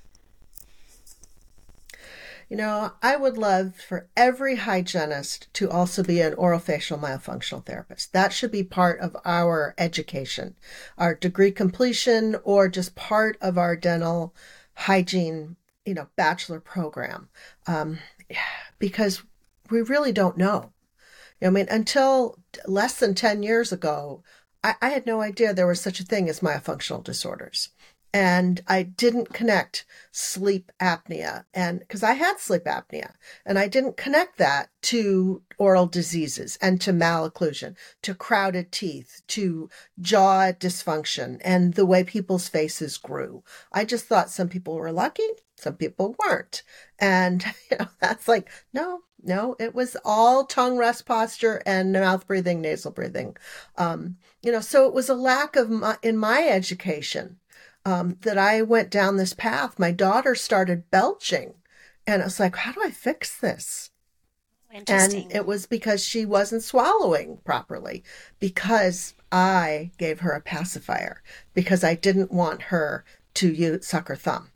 You 2.49 2.57
know, 2.57 2.95
I 3.01 3.15
would 3.15 3.39
love 3.39 3.77
for 3.77 4.09
every 4.17 4.57
hygienist 4.57 5.47
to 5.55 5.71
also 5.71 6.03
be 6.03 6.21
an 6.21 6.35
orofacial 6.35 6.99
myofunctional 6.99 7.65
therapist. 7.65 8.13
That 8.13 8.33
should 8.33 8.51
be 8.51 8.65
part 8.65 8.99
of 8.99 9.17
our 9.25 9.73
education, 9.79 10.57
our 10.99 11.15
degree 11.15 11.53
completion, 11.53 12.37
or 12.43 12.69
just 12.69 12.97
part 12.97 13.39
of 13.41 13.57
our 13.57 13.77
dental 13.77 14.35
hygiene 14.75 15.57
you 15.91 15.95
know, 15.95 16.07
bachelor 16.15 16.61
program 16.61 17.29
um, 17.67 17.99
because 18.79 19.25
we 19.71 19.83
really 19.83 20.13
don't 20.13 20.39
know. 20.39 20.73
You 21.41 21.47
know. 21.47 21.49
I 21.49 21.51
mean, 21.51 21.67
until 21.69 22.39
less 22.65 23.01
than 23.01 23.17
10 23.17 23.43
years 23.43 23.73
ago, 23.73 24.23
I, 24.63 24.77
I 24.81 24.91
had 24.91 25.05
no 25.05 25.21
idea 25.21 25.53
there 25.53 25.67
was 25.67 25.81
such 25.81 25.99
a 25.99 26.05
thing 26.05 26.29
as 26.29 26.39
myofunctional 26.39 27.03
disorders 27.03 27.71
and 28.13 28.61
I 28.67 28.83
didn't 28.83 29.33
connect 29.33 29.85
sleep 30.11 30.73
apnea 30.81 31.45
and 31.55 31.79
because 31.79 32.03
I 32.03 32.15
had 32.15 32.39
sleep 32.39 32.65
apnea 32.65 33.13
and 33.47 33.59
I 33.59 33.69
didn't 33.69 33.97
connect 33.97 34.39
that 34.39 34.71
to 34.83 35.43
oral 35.59 35.87
diseases 35.87 36.59
and 36.61 36.81
to 36.81 36.93
malocclusion, 36.93 37.77
to 38.03 38.15
crowded 38.15 38.73
teeth, 38.73 39.23
to 39.29 39.71
jaw 40.01 40.53
dysfunction 40.53 41.41
and 41.45 41.75
the 41.75 41.87
way 41.87 42.03
people's 42.03 42.49
faces 42.49 42.97
grew. 42.97 43.45
I 43.73 43.85
just 43.85 44.07
thought 44.07 44.31
some 44.31 44.49
people 44.49 44.75
were 44.75 44.93
lucky, 44.93 45.29
some 45.57 45.75
people 45.75 46.17
weren't. 46.19 46.63
And 46.99 47.45
you 47.71 47.79
know, 47.79 47.89
that's 48.01 48.27
like, 48.27 48.51
no, 48.73 49.03
no, 49.23 49.55
it 49.61 49.75
was 49.75 49.97
all 50.05 50.47
tongue 50.47 50.79
rest 50.79 51.07
posture 51.07 51.63
and 51.67 51.93
mouth 51.93 52.27
breathing, 52.27 52.61
nasal 52.61 52.91
breathing. 52.91 53.37
Um, 53.77 54.17
you 54.43 54.51
know, 54.51 54.61
so 54.61 54.87
it 54.87 54.95
was 54.95 55.09
a 55.09 55.15
lack 55.15 55.57
of 55.57 55.71
my, 55.71 55.99
in 56.03 56.17
my 56.17 56.49
education 56.49 57.37
um, 57.85 58.17
that 58.23 58.39
I 58.39 58.63
went 58.63 58.91
down 58.91 59.17
this 59.17 59.33
path. 59.33 59.79
My 59.79 59.93
daughter 59.93 60.35
started 60.35 60.91
belching, 60.91 61.55
and 62.07 62.23
I 62.23 62.27
was 62.27 62.41
like, 62.41 62.57
how 62.57 62.73
do 62.73 62.81
I 62.83 62.91
fix 62.91 63.37
this? 63.37 63.91
And 64.87 65.33
it 65.33 65.47
was 65.47 65.67
because 65.67 66.05
she 66.05 66.25
wasn't 66.25 66.63
swallowing 66.63 67.39
properly 67.45 68.05
because 68.39 69.15
I 69.33 69.91
gave 69.99 70.21
her 70.21 70.31
a 70.31 70.41
pacifier 70.41 71.23
because 71.55 71.83
I 71.83 71.97
didn't 71.97 72.31
want 72.31 72.63
her 72.63 73.05
to 73.35 73.53
use, 73.53 73.87
suck 73.87 74.09
her 74.09 74.17
thumb. 74.17 74.51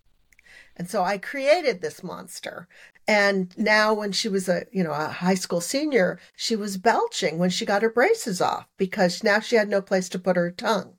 And 0.76 0.88
so 0.88 1.02
I 1.02 1.18
created 1.18 1.80
this 1.80 2.02
monster. 2.02 2.68
And 3.06 3.56
now 3.58 3.92
when 3.92 4.12
she 4.12 4.28
was 4.28 4.48
a, 4.48 4.66
you 4.72 4.82
know, 4.82 4.92
a 4.92 5.08
high 5.08 5.34
school 5.34 5.60
senior, 5.60 6.18
she 6.36 6.56
was 6.56 6.78
belching 6.78 7.38
when 7.38 7.50
she 7.50 7.66
got 7.66 7.82
her 7.82 7.90
braces 7.90 8.40
off 8.40 8.66
because 8.76 9.22
now 9.22 9.40
she 9.40 9.56
had 9.56 9.68
no 9.68 9.82
place 9.82 10.08
to 10.10 10.18
put 10.18 10.36
her 10.36 10.50
tongue. 10.50 10.94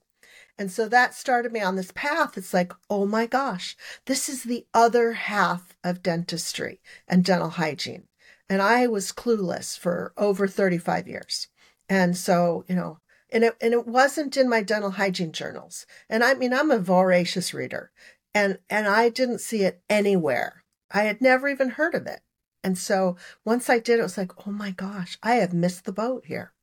And 0.57 0.71
so 0.71 0.87
that 0.87 1.13
started 1.13 1.51
me 1.51 1.59
on 1.59 1.75
this 1.75 1.91
path. 1.93 2.37
It's 2.37 2.53
like, 2.53 2.71
oh 2.89 3.05
my 3.05 3.25
gosh, 3.25 3.75
this 4.05 4.29
is 4.29 4.43
the 4.43 4.65
other 4.73 5.13
half 5.13 5.75
of 5.83 6.01
dentistry 6.01 6.81
and 7.07 7.25
dental 7.25 7.49
hygiene. 7.49 8.07
And 8.49 8.61
I 8.61 8.87
was 8.87 9.11
clueless 9.11 9.77
for 9.77 10.13
over 10.17 10.47
35 10.47 11.07
years. 11.07 11.47
And 11.89 12.15
so, 12.15 12.63
you 12.67 12.75
know, 12.75 12.99
and 13.31 13.43
it, 13.43 13.55
and 13.59 13.73
it 13.73 13.87
wasn't 13.87 14.37
in 14.37 14.47
my 14.47 14.61
dental 14.61 14.91
hygiene 14.91 15.33
journals. 15.33 15.85
And 16.09 16.23
I 16.23 16.35
mean, 16.35 16.53
I'm 16.53 16.71
a 16.71 16.79
voracious 16.79 17.53
reader 17.53 17.91
and, 18.33 18.59
and 18.69 18.87
I 18.87 19.09
didn't 19.09 19.39
see 19.39 19.63
it 19.63 19.81
anywhere. 19.89 20.63
I 20.91 21.03
had 21.03 21.21
never 21.21 21.49
even 21.49 21.69
heard 21.71 21.95
of 21.95 22.07
it. 22.07 22.21
And 22.63 22.77
so 22.77 23.17
once 23.43 23.69
I 23.69 23.79
did, 23.79 23.99
it 23.99 24.03
was 24.03 24.17
like, 24.17 24.47
oh 24.47 24.51
my 24.51 24.71
gosh, 24.71 25.17
I 25.21 25.35
have 25.35 25.53
missed 25.53 25.85
the 25.85 25.91
boat 25.91 26.25
here. 26.25 26.53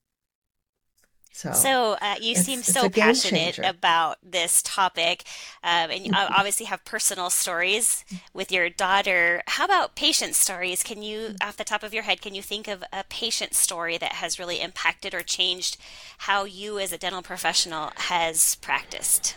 So, 1.35 1.53
so 1.53 1.97
uh, 2.03 2.17
you 2.21 2.35
seem 2.35 2.63
so 2.63 2.91
passionate 2.91 3.59
about 3.59 4.19
this 4.23 4.61
topic, 4.63 5.25
um, 5.65 5.91
and 5.91 6.07
you 6.07 6.13
obviously 6.15 6.67
have 6.67 6.85
personal 6.85 7.31
stories 7.31 8.05
with 8.35 8.53
your 8.53 8.69
daughter. 8.69 9.43
How 9.47 9.65
about 9.65 9.97
patient 9.97 10.35
stories? 10.35 10.83
Can 10.83 11.03
you, 11.03 11.35
off 11.43 11.57
the 11.57 11.65
top 11.65 11.83
of 11.83 11.95
your 11.95 12.03
head, 12.03 12.21
can 12.21 12.35
you 12.35 12.43
think 12.43 12.69
of 12.69 12.85
a 12.93 13.05
patient 13.05 13.55
story 13.55 13.97
that 13.97 14.13
has 14.13 14.39
really 14.39 14.61
impacted 14.61 15.15
or 15.15 15.23
changed 15.23 15.79
how 16.19 16.45
you, 16.45 16.79
as 16.79 16.93
a 16.93 16.99
dental 16.99 17.23
professional, 17.23 17.93
has 17.97 18.57
practiced? 18.57 19.35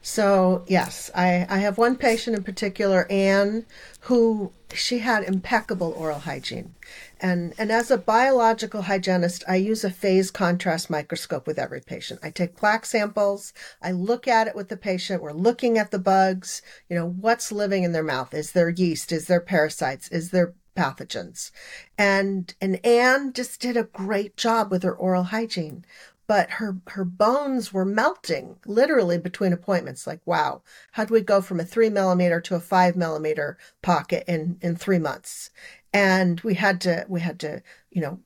So 0.00 0.64
yes, 0.68 1.10
I, 1.16 1.46
I 1.50 1.58
have 1.58 1.78
one 1.78 1.96
patient 1.96 2.36
in 2.36 2.44
particular, 2.44 3.08
Anne, 3.10 3.66
who 4.02 4.52
she 4.72 5.00
had 5.00 5.24
impeccable 5.24 5.92
oral 5.96 6.20
hygiene. 6.20 6.74
And, 7.20 7.54
and 7.56 7.72
as 7.72 7.90
a 7.90 7.96
biological 7.96 8.82
hygienist, 8.82 9.42
I 9.48 9.56
use 9.56 9.84
a 9.84 9.90
phase 9.90 10.30
contrast 10.30 10.90
microscope 10.90 11.46
with 11.46 11.58
every 11.58 11.80
patient. 11.80 12.20
I 12.22 12.30
take 12.30 12.56
plaque 12.56 12.84
samples. 12.84 13.52
I 13.82 13.92
look 13.92 14.28
at 14.28 14.46
it 14.46 14.54
with 14.54 14.68
the 14.68 14.76
patient. 14.76 15.22
We're 15.22 15.32
looking 15.32 15.78
at 15.78 15.90
the 15.90 15.98
bugs. 15.98 16.60
You 16.90 16.96
know, 16.96 17.08
what's 17.08 17.50
living 17.50 17.84
in 17.84 17.92
their 17.92 18.02
mouth? 18.02 18.34
Is 18.34 18.52
there 18.52 18.68
yeast? 18.68 19.12
Is 19.12 19.26
there 19.26 19.40
parasites? 19.40 20.08
Is 20.08 20.30
there 20.30 20.54
pathogens? 20.76 21.52
And, 21.96 22.54
and 22.60 22.84
Anne 22.84 23.32
just 23.32 23.60
did 23.60 23.78
a 23.78 23.84
great 23.84 24.36
job 24.36 24.70
with 24.70 24.82
her 24.82 24.94
oral 24.94 25.24
hygiene 25.24 25.86
but 26.26 26.50
her 26.50 26.76
her 26.88 27.04
bones 27.04 27.72
were 27.72 27.84
melting 27.84 28.56
literally 28.66 29.18
between 29.18 29.52
appointments 29.52 30.06
like 30.06 30.20
wow 30.24 30.62
how 30.92 31.04
do 31.04 31.14
we 31.14 31.20
go 31.20 31.40
from 31.40 31.60
a 31.60 31.64
three 31.64 31.88
millimeter 31.88 32.40
to 32.40 32.54
a 32.54 32.60
five 32.60 32.96
millimeter 32.96 33.56
pocket 33.82 34.24
in 34.26 34.58
in 34.60 34.74
three 34.74 34.98
months 34.98 35.50
and 35.96 36.40
we 36.42 36.52
had 36.52 36.78
to 36.82 37.06
we 37.08 37.20
had 37.20 37.40
to 37.40 37.62
you 37.90 38.02
know 38.02 38.20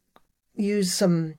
use 0.56 0.92
some 0.92 1.38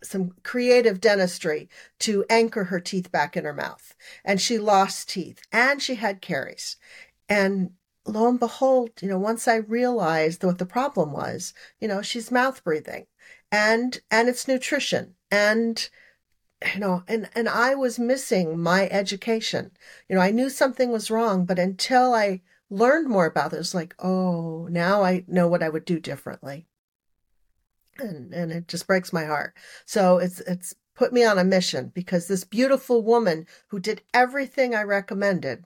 some 0.00 0.32
creative 0.44 1.00
dentistry 1.00 1.68
to 1.98 2.24
anchor 2.30 2.64
her 2.64 2.78
teeth 2.80 3.10
back 3.10 3.36
in 3.36 3.44
her 3.44 3.52
mouth. 3.52 3.94
And 4.24 4.40
she 4.40 4.58
lost 4.58 5.08
teeth 5.08 5.40
and 5.52 5.82
she 5.82 5.96
had 5.96 6.20
caries. 6.20 6.76
And 7.28 7.72
lo 8.04 8.28
and 8.28 8.40
behold 8.40 8.90
you 9.00 9.08
know 9.08 9.18
once 9.18 9.46
i 9.46 9.54
realized 9.54 10.42
what 10.42 10.58
the 10.58 10.66
problem 10.66 11.12
was 11.12 11.54
you 11.80 11.86
know 11.86 12.02
she's 12.02 12.30
mouth 12.30 12.62
breathing. 12.62 13.06
And 13.50 14.00
and 14.08 14.28
it's 14.28 14.46
nutrition. 14.46 15.16
And 15.32 15.88
you 16.74 16.80
know 16.80 17.02
and 17.08 17.28
and 17.34 17.48
i 17.48 17.74
was 17.74 17.98
missing 17.98 18.56
my 18.56 18.88
education. 18.88 19.72
You 20.08 20.14
know 20.14 20.22
i 20.22 20.30
knew 20.30 20.48
something 20.48 20.92
was 20.92 21.10
wrong 21.10 21.44
but 21.44 21.58
until 21.58 22.14
i 22.14 22.40
learned 22.72 23.08
more 23.08 23.26
about 23.26 23.50
this, 23.50 23.74
like 23.74 23.94
oh 23.98 24.66
now 24.70 25.02
i 25.02 25.24
know 25.28 25.48
what 25.48 25.62
i 25.62 25.68
would 25.68 25.84
do 25.84 26.00
differently. 26.00 26.66
And 27.98 28.32
and 28.32 28.50
it 28.52 28.68
just 28.68 28.86
breaks 28.86 29.12
my 29.12 29.24
heart. 29.26 29.54
So 29.84 30.18
it's 30.18 30.40
it's 30.40 30.74
put 30.94 31.12
me 31.12 31.24
on 31.24 31.38
a 31.38 31.44
mission 31.44 31.90
because 31.94 32.26
this 32.28 32.44
beautiful 32.44 33.02
woman 33.02 33.46
who 33.68 33.80
did 33.80 34.02
everything 34.12 34.74
i 34.74 34.82
recommended 34.82 35.64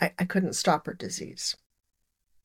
i, 0.00 0.12
I 0.18 0.24
couldn't 0.24 0.54
stop 0.54 0.86
her 0.86 0.94
disease 0.94 1.56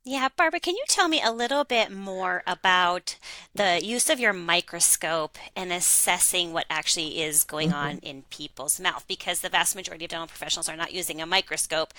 yeah, 0.06 0.28
Barbara, 0.36 0.60
can 0.60 0.76
you 0.76 0.84
tell 0.90 1.08
me 1.08 1.22
a 1.24 1.32
little 1.32 1.64
bit 1.64 1.90
more 1.90 2.44
about 2.46 3.18
the 3.56 3.80
use 3.82 4.10
of 4.10 4.20
your 4.20 4.34
microscope 4.34 5.38
and 5.56 5.72
assessing 5.72 6.52
what 6.52 6.66
actually 6.70 7.22
is 7.22 7.46
going 7.46 7.70
mm-hmm. 7.70 7.78
on 7.78 7.98
in 8.00 8.24
people's 8.30 8.82
mouth? 8.82 9.06
Because 9.08 9.40
the 9.40 9.50
vast 9.50 9.76
majority 9.78 10.04
of 10.04 10.12
dental 10.12 10.28
professionals 10.28 10.68
are 10.68 10.76
not 10.76 10.94
using 10.94 11.22
a 11.22 11.26
microscope. 11.26 11.94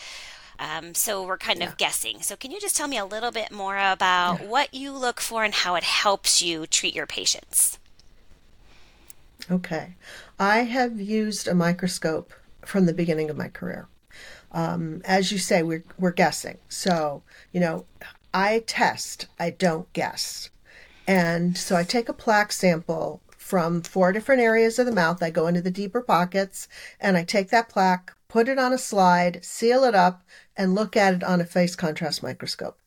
Um, 0.58 0.94
so 0.94 1.26
we're 1.26 1.38
kind 1.38 1.60
yeah. 1.60 1.68
of 1.68 1.78
guessing. 1.78 2.20
So 2.20 2.36
can 2.36 2.50
you 2.50 2.60
just 2.60 2.76
tell 2.76 2.88
me 2.88 2.98
a 2.98 3.06
little 3.06 3.30
bit 3.30 3.50
more 3.50 3.78
about 3.78 4.40
yeah. 4.40 4.46
what 4.48 4.74
you 4.74 4.92
look 4.92 5.18
for 5.18 5.42
and 5.42 5.54
how 5.54 5.74
it 5.74 5.84
helps 5.84 6.42
you 6.42 6.66
treat 6.66 6.94
your 6.94 7.06
patients? 7.06 7.78
Okay. 9.50 9.94
I 10.38 10.58
have 10.58 11.00
used 11.00 11.48
a 11.48 11.54
microscope 11.54 12.34
from 12.66 12.84
the 12.84 12.94
beginning 12.94 13.30
of 13.30 13.36
my 13.36 13.48
career 13.48 13.88
um, 14.54 15.02
as 15.04 15.32
you 15.32 15.38
say, 15.38 15.62
we're, 15.62 15.84
we're 15.98 16.12
guessing. 16.12 16.58
So, 16.68 17.22
you 17.52 17.60
know, 17.60 17.84
I 18.32 18.62
test, 18.66 19.26
I 19.38 19.50
don't 19.50 19.92
guess. 19.92 20.48
And 21.06 21.58
so 21.58 21.76
I 21.76 21.82
take 21.82 22.08
a 22.08 22.14
plaque 22.14 22.52
sample 22.52 23.20
from 23.36 23.82
four 23.82 24.12
different 24.12 24.40
areas 24.40 24.78
of 24.78 24.86
the 24.86 24.92
mouth. 24.92 25.22
I 25.22 25.30
go 25.30 25.48
into 25.48 25.60
the 25.60 25.70
deeper 25.70 26.00
pockets 26.00 26.68
and 27.00 27.16
I 27.16 27.24
take 27.24 27.50
that 27.50 27.68
plaque, 27.68 28.14
put 28.28 28.48
it 28.48 28.58
on 28.58 28.72
a 28.72 28.78
slide, 28.78 29.44
seal 29.44 29.84
it 29.84 29.94
up, 29.94 30.22
and 30.56 30.74
look 30.74 30.96
at 30.96 31.14
it 31.14 31.24
on 31.24 31.40
a 31.40 31.44
phase 31.44 31.76
contrast 31.76 32.22
microscope. 32.22 32.80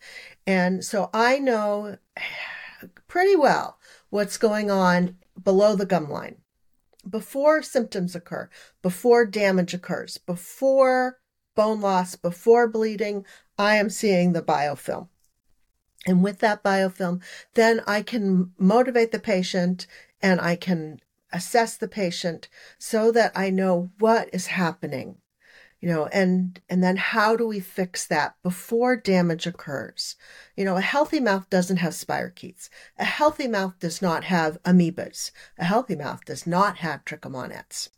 And 0.48 0.84
so 0.84 1.10
I 1.14 1.38
know 1.38 1.98
pretty 3.08 3.36
well 3.36 3.78
what's 4.10 4.38
going 4.38 4.72
on 4.72 5.18
below 5.44 5.76
the 5.76 5.86
gum 5.86 6.10
line 6.10 6.38
before 7.08 7.62
symptoms 7.62 8.16
occur, 8.16 8.50
before 8.82 9.26
damage 9.26 9.74
occurs, 9.74 10.18
before 10.18 11.20
bone 11.58 11.82
loss 11.82 12.16
before 12.16 12.70
bleeding, 12.70 13.26
I 13.58 13.76
am 13.76 13.90
seeing 13.90 14.32
the 14.32 14.42
biofilm. 14.42 15.10
And 16.06 16.24
with 16.24 16.40
that 16.40 16.64
biofilm, 16.64 17.22
then 17.56 17.82
I 17.86 18.02
can 18.02 18.54
motivate 18.58 19.12
the 19.12 19.20
patient 19.20 19.88
and 20.22 20.40
I 20.40 20.56
can 20.56 21.02
assess 21.34 21.76
the 21.76 21.90
patient 21.90 22.48
so 22.78 23.12
that 23.12 23.34
I 23.36 23.50
know 23.50 23.90
what 24.00 24.30
is 24.32 24.48
happening 24.48 25.18
you 25.80 25.88
know 25.90 26.08
and 26.08 26.60
and 26.70 26.84
then 26.84 26.98
how 26.98 27.36
do 27.36 27.48
we 27.48 27.60
fix 27.60 28.06
that 28.08 28.36
before 28.42 28.96
damage 28.96 29.46
occurs? 29.46 30.16
You 30.56 30.66
know 30.66 30.76
a 30.76 30.82
healthy 30.82 31.20
mouth 31.20 31.50
doesn't 31.50 31.78
have 31.78 31.94
spirochetes. 31.94 32.70
A 32.98 33.06
healthy 33.06 33.48
mouth 33.48 33.78
does 33.80 34.02
not 34.02 34.24
have 34.24 34.62
amoebas. 34.64 35.32
A 35.60 35.66
healthy 35.66 35.96
mouth 35.96 36.26
does 36.26 36.48
not 36.48 36.78
have 36.78 37.06
trichomonads. 37.06 37.90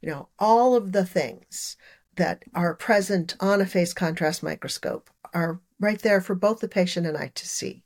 You 0.00 0.10
know 0.10 0.28
all 0.38 0.76
of 0.76 0.92
the 0.92 1.04
things 1.04 1.76
that 2.16 2.44
are 2.54 2.74
present 2.74 3.36
on 3.40 3.60
a 3.60 3.66
phase 3.66 3.94
contrast 3.94 4.42
microscope 4.42 5.10
are 5.32 5.60
right 5.78 6.00
there 6.00 6.20
for 6.20 6.34
both 6.34 6.60
the 6.60 6.68
patient 6.68 7.06
and 7.06 7.16
I 7.16 7.28
to 7.34 7.46
see. 7.46 7.84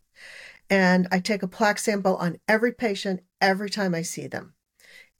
And 0.68 1.08
I 1.10 1.18
take 1.18 1.42
a 1.42 1.48
plaque 1.48 1.78
sample 1.78 2.16
on 2.16 2.38
every 2.48 2.72
patient 2.72 3.22
every 3.40 3.68
time 3.68 3.94
I 3.94 4.02
see 4.02 4.26
them. 4.26 4.54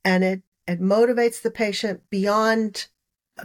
And 0.05 0.23
it, 0.23 0.43
it 0.67 0.81
motivates 0.81 1.43
the 1.43 1.51
patient 1.51 2.03
beyond 2.11 2.87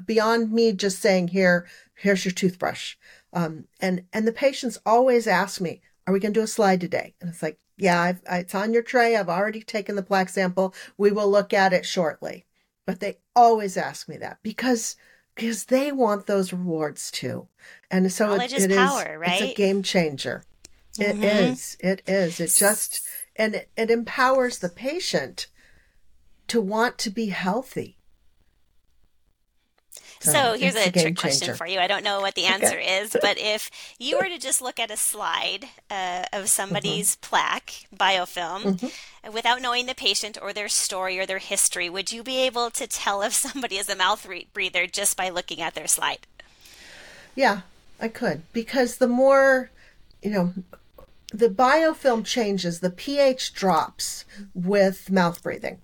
beyond 0.05 0.51
me 0.51 0.73
just 0.73 0.99
saying 0.99 1.29
here 1.29 1.67
here's 1.95 2.25
your 2.25 2.33
toothbrush. 2.33 2.95
Um, 3.33 3.65
and 3.79 4.03
and 4.13 4.27
the 4.27 4.33
patients 4.33 4.77
always 4.85 5.27
ask 5.27 5.61
me 5.61 5.81
are 6.05 6.13
we 6.13 6.19
going 6.19 6.33
to 6.33 6.39
do 6.39 6.43
a 6.43 6.47
slide 6.47 6.81
today? 6.81 7.15
And 7.19 7.29
it's 7.29 7.41
like 7.41 7.57
yeah 7.77 8.01
I've, 8.01 8.21
it's 8.29 8.55
on 8.55 8.73
your 8.73 8.83
tray. 8.83 9.15
I've 9.15 9.29
already 9.29 9.61
taken 9.61 9.95
the 9.95 10.03
plaque 10.03 10.29
sample. 10.29 10.73
We 10.97 11.11
will 11.11 11.29
look 11.29 11.53
at 11.53 11.73
it 11.73 11.85
shortly. 11.85 12.45
But 12.85 12.99
they 12.99 13.17
always 13.35 13.77
ask 13.77 14.07
me 14.07 14.17
that 14.17 14.37
because 14.43 14.95
because 15.35 15.65
they 15.65 15.91
want 15.91 16.25
those 16.25 16.53
rewards 16.53 17.11
too. 17.11 17.47
And 17.91 18.11
so 18.11 18.27
Knowledge 18.27 18.53
it, 18.53 18.57
is 18.57 18.65
it 18.65 18.75
power, 18.75 19.13
is, 19.13 19.19
right? 19.19 19.41
It's 19.41 19.51
a 19.51 19.55
game 19.55 19.83
changer. 19.83 20.43
It 20.97 21.15
mm-hmm. 21.15 21.23
is. 21.23 21.77
It 21.81 22.01
is. 22.07 22.39
It 22.39 22.53
just 22.57 23.05
and 23.35 23.55
it, 23.55 23.69
it 23.75 23.91
empowers 23.91 24.59
the 24.59 24.69
patient 24.69 25.47
to 26.47 26.61
want 26.61 26.97
to 26.99 27.09
be 27.09 27.27
healthy. 27.27 27.97
So, 30.19 30.55
here's 30.57 30.75
a, 30.75 30.89
a 30.89 30.91
trick 30.91 31.17
question 31.17 31.55
for 31.55 31.67
you. 31.67 31.79
I 31.79 31.87
don't 31.87 32.03
know 32.03 32.21
what 32.21 32.35
the 32.35 32.45
answer 32.45 32.77
okay. 32.77 32.99
is, 33.01 33.15
but 33.21 33.37
if 33.37 33.69
you 33.99 34.17
were 34.17 34.27
to 34.27 34.37
just 34.37 34.61
look 34.61 34.79
at 34.79 34.91
a 34.91 34.97
slide 34.97 35.65
uh, 35.89 36.25
of 36.33 36.49
somebody's 36.49 37.15
mm-hmm. 37.15 37.29
plaque 37.29 37.87
biofilm 37.95 38.63
mm-hmm. 38.63 39.33
without 39.33 39.61
knowing 39.61 39.85
the 39.85 39.95
patient 39.95 40.37
or 40.41 40.53
their 40.53 40.69
story 40.69 41.19
or 41.19 41.25
their 41.25 41.39
history, 41.39 41.89
would 41.89 42.11
you 42.11 42.23
be 42.23 42.37
able 42.37 42.69
to 42.71 42.87
tell 42.87 43.21
if 43.21 43.33
somebody 43.45 43.77
is 43.77 43.89
a 43.89 43.95
mouth 43.95 44.27
breather 44.53 44.87
just 44.87 45.17
by 45.17 45.29
looking 45.29 45.61
at 45.61 45.75
their 45.75 45.87
slide? 45.87 46.27
Yeah, 47.35 47.61
I 47.99 48.07
could 48.07 48.43
because 48.53 48.97
the 48.97 49.07
more, 49.07 49.69
you 50.21 50.31
know, 50.31 50.53
the 51.33 51.49
biofilm 51.49 52.25
changes, 52.25 52.79
the 52.79 52.89
pH 52.89 53.53
drops 53.53 54.25
with 54.53 55.11
mouth 55.11 55.43
breathing 55.43 55.79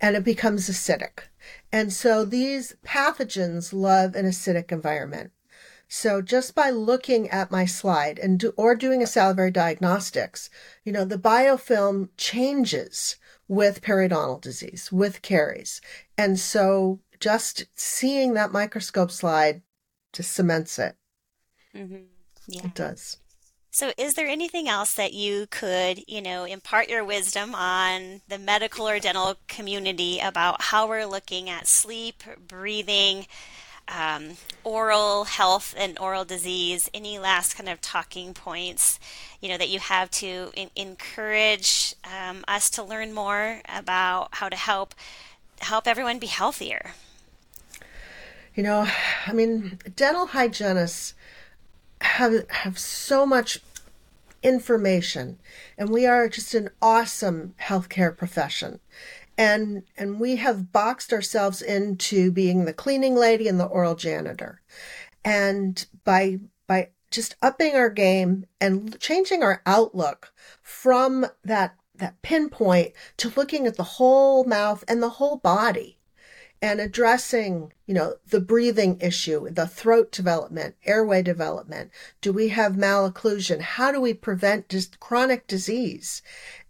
and 0.00 0.16
it 0.16 0.24
becomes 0.24 0.68
acidic. 0.68 1.20
And 1.72 1.92
so 1.92 2.24
these 2.24 2.74
pathogens 2.84 3.72
love 3.72 4.14
an 4.14 4.24
acidic 4.24 4.72
environment. 4.72 5.32
So 5.88 6.20
just 6.20 6.54
by 6.54 6.68
looking 6.70 7.30
at 7.30 7.50
my 7.50 7.64
slide 7.64 8.18
and 8.18 8.38
do, 8.38 8.52
or 8.56 8.74
doing 8.74 9.02
a 9.02 9.06
salivary 9.06 9.50
diagnostics, 9.50 10.50
you 10.84 10.92
know, 10.92 11.04
the 11.04 11.18
biofilm 11.18 12.10
changes 12.18 13.16
with 13.48 13.80
periodontal 13.80 14.40
disease, 14.40 14.92
with 14.92 15.22
caries. 15.22 15.80
And 16.18 16.38
so 16.38 17.00
just 17.20 17.66
seeing 17.74 18.34
that 18.34 18.52
microscope 18.52 19.10
slide 19.10 19.62
just 20.12 20.30
cements 20.30 20.78
it. 20.78 20.96
Mm-hmm. 21.74 22.04
Yeah. 22.48 22.64
It 22.66 22.74
does. 22.74 23.18
So, 23.70 23.92
is 23.98 24.14
there 24.14 24.26
anything 24.26 24.68
else 24.68 24.94
that 24.94 25.12
you 25.12 25.46
could, 25.50 26.02
you 26.08 26.22
know, 26.22 26.44
impart 26.44 26.88
your 26.88 27.04
wisdom 27.04 27.54
on 27.54 28.22
the 28.26 28.38
medical 28.38 28.88
or 28.88 28.98
dental 28.98 29.36
community 29.46 30.18
about 30.20 30.62
how 30.62 30.88
we're 30.88 31.06
looking 31.06 31.50
at 31.50 31.66
sleep, 31.66 32.22
breathing, 32.48 33.26
um, 33.88 34.36
oral 34.64 35.24
health 35.24 35.74
and 35.76 35.98
oral 35.98 36.24
disease, 36.24 36.90
any 36.92 37.18
last 37.18 37.56
kind 37.56 37.68
of 37.68 37.80
talking 37.80 38.34
points, 38.34 38.98
you 39.40 39.48
know, 39.48 39.58
that 39.58 39.68
you 39.68 39.78
have 39.78 40.10
to 40.12 40.50
in- 40.54 40.70
encourage 40.74 41.94
um, 42.04 42.44
us 42.48 42.70
to 42.70 42.82
learn 42.82 43.12
more 43.12 43.60
about 43.68 44.28
how 44.32 44.48
to 44.48 44.56
help 44.56 44.94
help 45.60 45.86
everyone 45.86 46.18
be 46.18 46.26
healthier? 46.26 46.92
You 48.54 48.62
know, 48.62 48.88
I 49.26 49.32
mean, 49.32 49.78
dental 49.94 50.26
hygienists 50.26 51.14
have 52.00 52.48
have 52.50 52.78
so 52.78 53.26
much 53.26 53.60
information 54.42 55.38
and 55.76 55.90
we 55.90 56.06
are 56.06 56.28
just 56.28 56.54
an 56.54 56.70
awesome 56.80 57.54
healthcare 57.60 58.16
profession. 58.16 58.80
And 59.36 59.84
and 59.96 60.18
we 60.18 60.36
have 60.36 60.72
boxed 60.72 61.12
ourselves 61.12 61.62
into 61.62 62.30
being 62.32 62.64
the 62.64 62.72
cleaning 62.72 63.14
lady 63.14 63.48
and 63.48 63.58
the 63.58 63.66
oral 63.66 63.94
janitor. 63.94 64.60
And 65.24 65.84
by 66.04 66.40
by 66.66 66.90
just 67.10 67.36
upping 67.42 67.74
our 67.74 67.90
game 67.90 68.46
and 68.60 68.98
changing 69.00 69.42
our 69.42 69.62
outlook 69.64 70.32
from 70.62 71.26
that 71.44 71.76
that 71.94 72.20
pinpoint 72.22 72.92
to 73.16 73.32
looking 73.36 73.66
at 73.66 73.76
the 73.76 73.82
whole 73.82 74.44
mouth 74.44 74.84
and 74.88 75.02
the 75.02 75.08
whole 75.08 75.36
body 75.36 75.97
and 76.60 76.80
addressing, 76.80 77.72
you 77.86 77.94
know, 77.94 78.14
the 78.28 78.40
breathing 78.40 78.98
issue, 79.00 79.48
the 79.50 79.66
throat 79.66 80.10
development, 80.10 80.74
airway 80.84 81.22
development. 81.22 81.90
Do 82.20 82.32
we 82.32 82.48
have 82.48 82.72
malocclusion? 82.72 83.60
How 83.60 83.92
do 83.92 84.00
we 84.00 84.14
prevent 84.14 84.68
just 84.68 84.98
chronic 84.98 85.46
disease? 85.46 86.22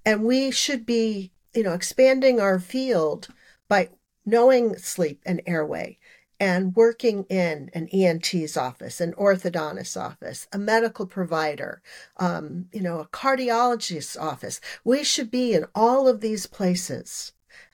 And 0.04 0.25
we 0.25 0.50
should 0.50 0.85
be, 0.85 1.33
you 1.54 1.62
know, 1.62 1.73
expanding 1.73 2.40
our 2.40 2.59
field 2.59 3.28
by 3.68 3.90
knowing 4.26 4.76
sleep 4.76 5.23
and 5.25 5.40
airway 5.47 5.99
and 6.40 6.76
working 6.76 7.25
in 7.25 7.71
an 7.73 7.88
ENT's 7.88 8.57
office, 8.57 9.00
an 9.00 9.12
orthodontist's 9.14 9.97
office, 9.97 10.47
a 10.52 10.59
medical 10.59 11.07
provider, 11.07 11.83
um, 12.18 12.66
you 12.73 12.80
know, 12.80 13.00
a 13.00 13.09
cardiologist's 13.09 14.16
office. 14.16 14.61
We 14.85 15.02
should 15.02 15.30
be 15.30 15.54
in 15.54 15.64
all 15.75 16.07
of 16.07 16.21
these 16.21 16.47
places 16.47 17.33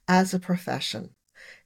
as 0.09 0.33
a 0.33 0.39
profession 0.39 1.11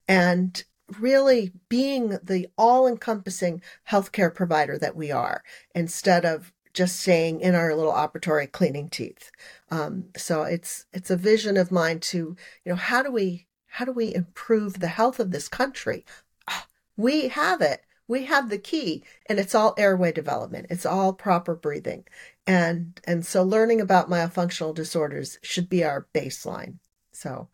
and 0.09 0.65
really 0.99 1.53
being 1.69 2.19
the 2.23 2.49
all 2.57 2.87
encompassing 2.87 3.62
healthcare 3.91 4.35
provider 4.35 4.79
that 4.79 4.97
we 4.97 5.11
are 5.11 5.45
instead 5.75 6.25
of 6.25 6.53
just 6.73 7.00
staying 7.00 7.41
in 7.41 7.55
our 7.55 7.75
little 7.75 7.93
operatory 7.93 8.50
cleaning 8.50 8.88
teeth. 8.88 9.31
Um, 9.71 10.07
so 10.17 10.43
it's 10.43 10.87
it's 10.93 11.11
a 11.11 11.17
vision 11.17 11.57
of 11.57 11.73
mine 11.73 12.00
to 12.00 12.37
you 12.65 12.71
know 12.71 12.77
how 12.77 13.03
do 13.03 13.11
we 13.11 13.47
how 13.67 13.85
do 13.85 13.93
we 13.93 14.15
improve 14.15 14.81
the 14.81 14.88
health 14.88 15.21
of 15.21 15.31
this 15.31 15.49
country? 15.49 16.05
Ah, 16.49 16.67
we 16.97 17.29
have 17.29 17.61
it. 17.61 17.83
We 18.07 18.25
have 18.25 18.49
the 18.49 18.59
key, 18.59 19.05
and 19.27 19.38
it's 19.38 19.55
all 19.55 19.75
airway 19.77 20.12
development. 20.12 20.69
It's 20.71 20.87
all 20.87 21.12
proper 21.12 21.55
breathing, 21.55 22.05
and 22.47 22.99
and 23.05 23.27
so 23.27 23.43
learning 23.43 23.81
about 23.81 24.09
myofunctional 24.09 24.75
disorders 24.75 25.38
should 25.43 25.69
be 25.69 25.85
our 25.85 26.07
baseline. 26.15 26.79
So 27.12 27.49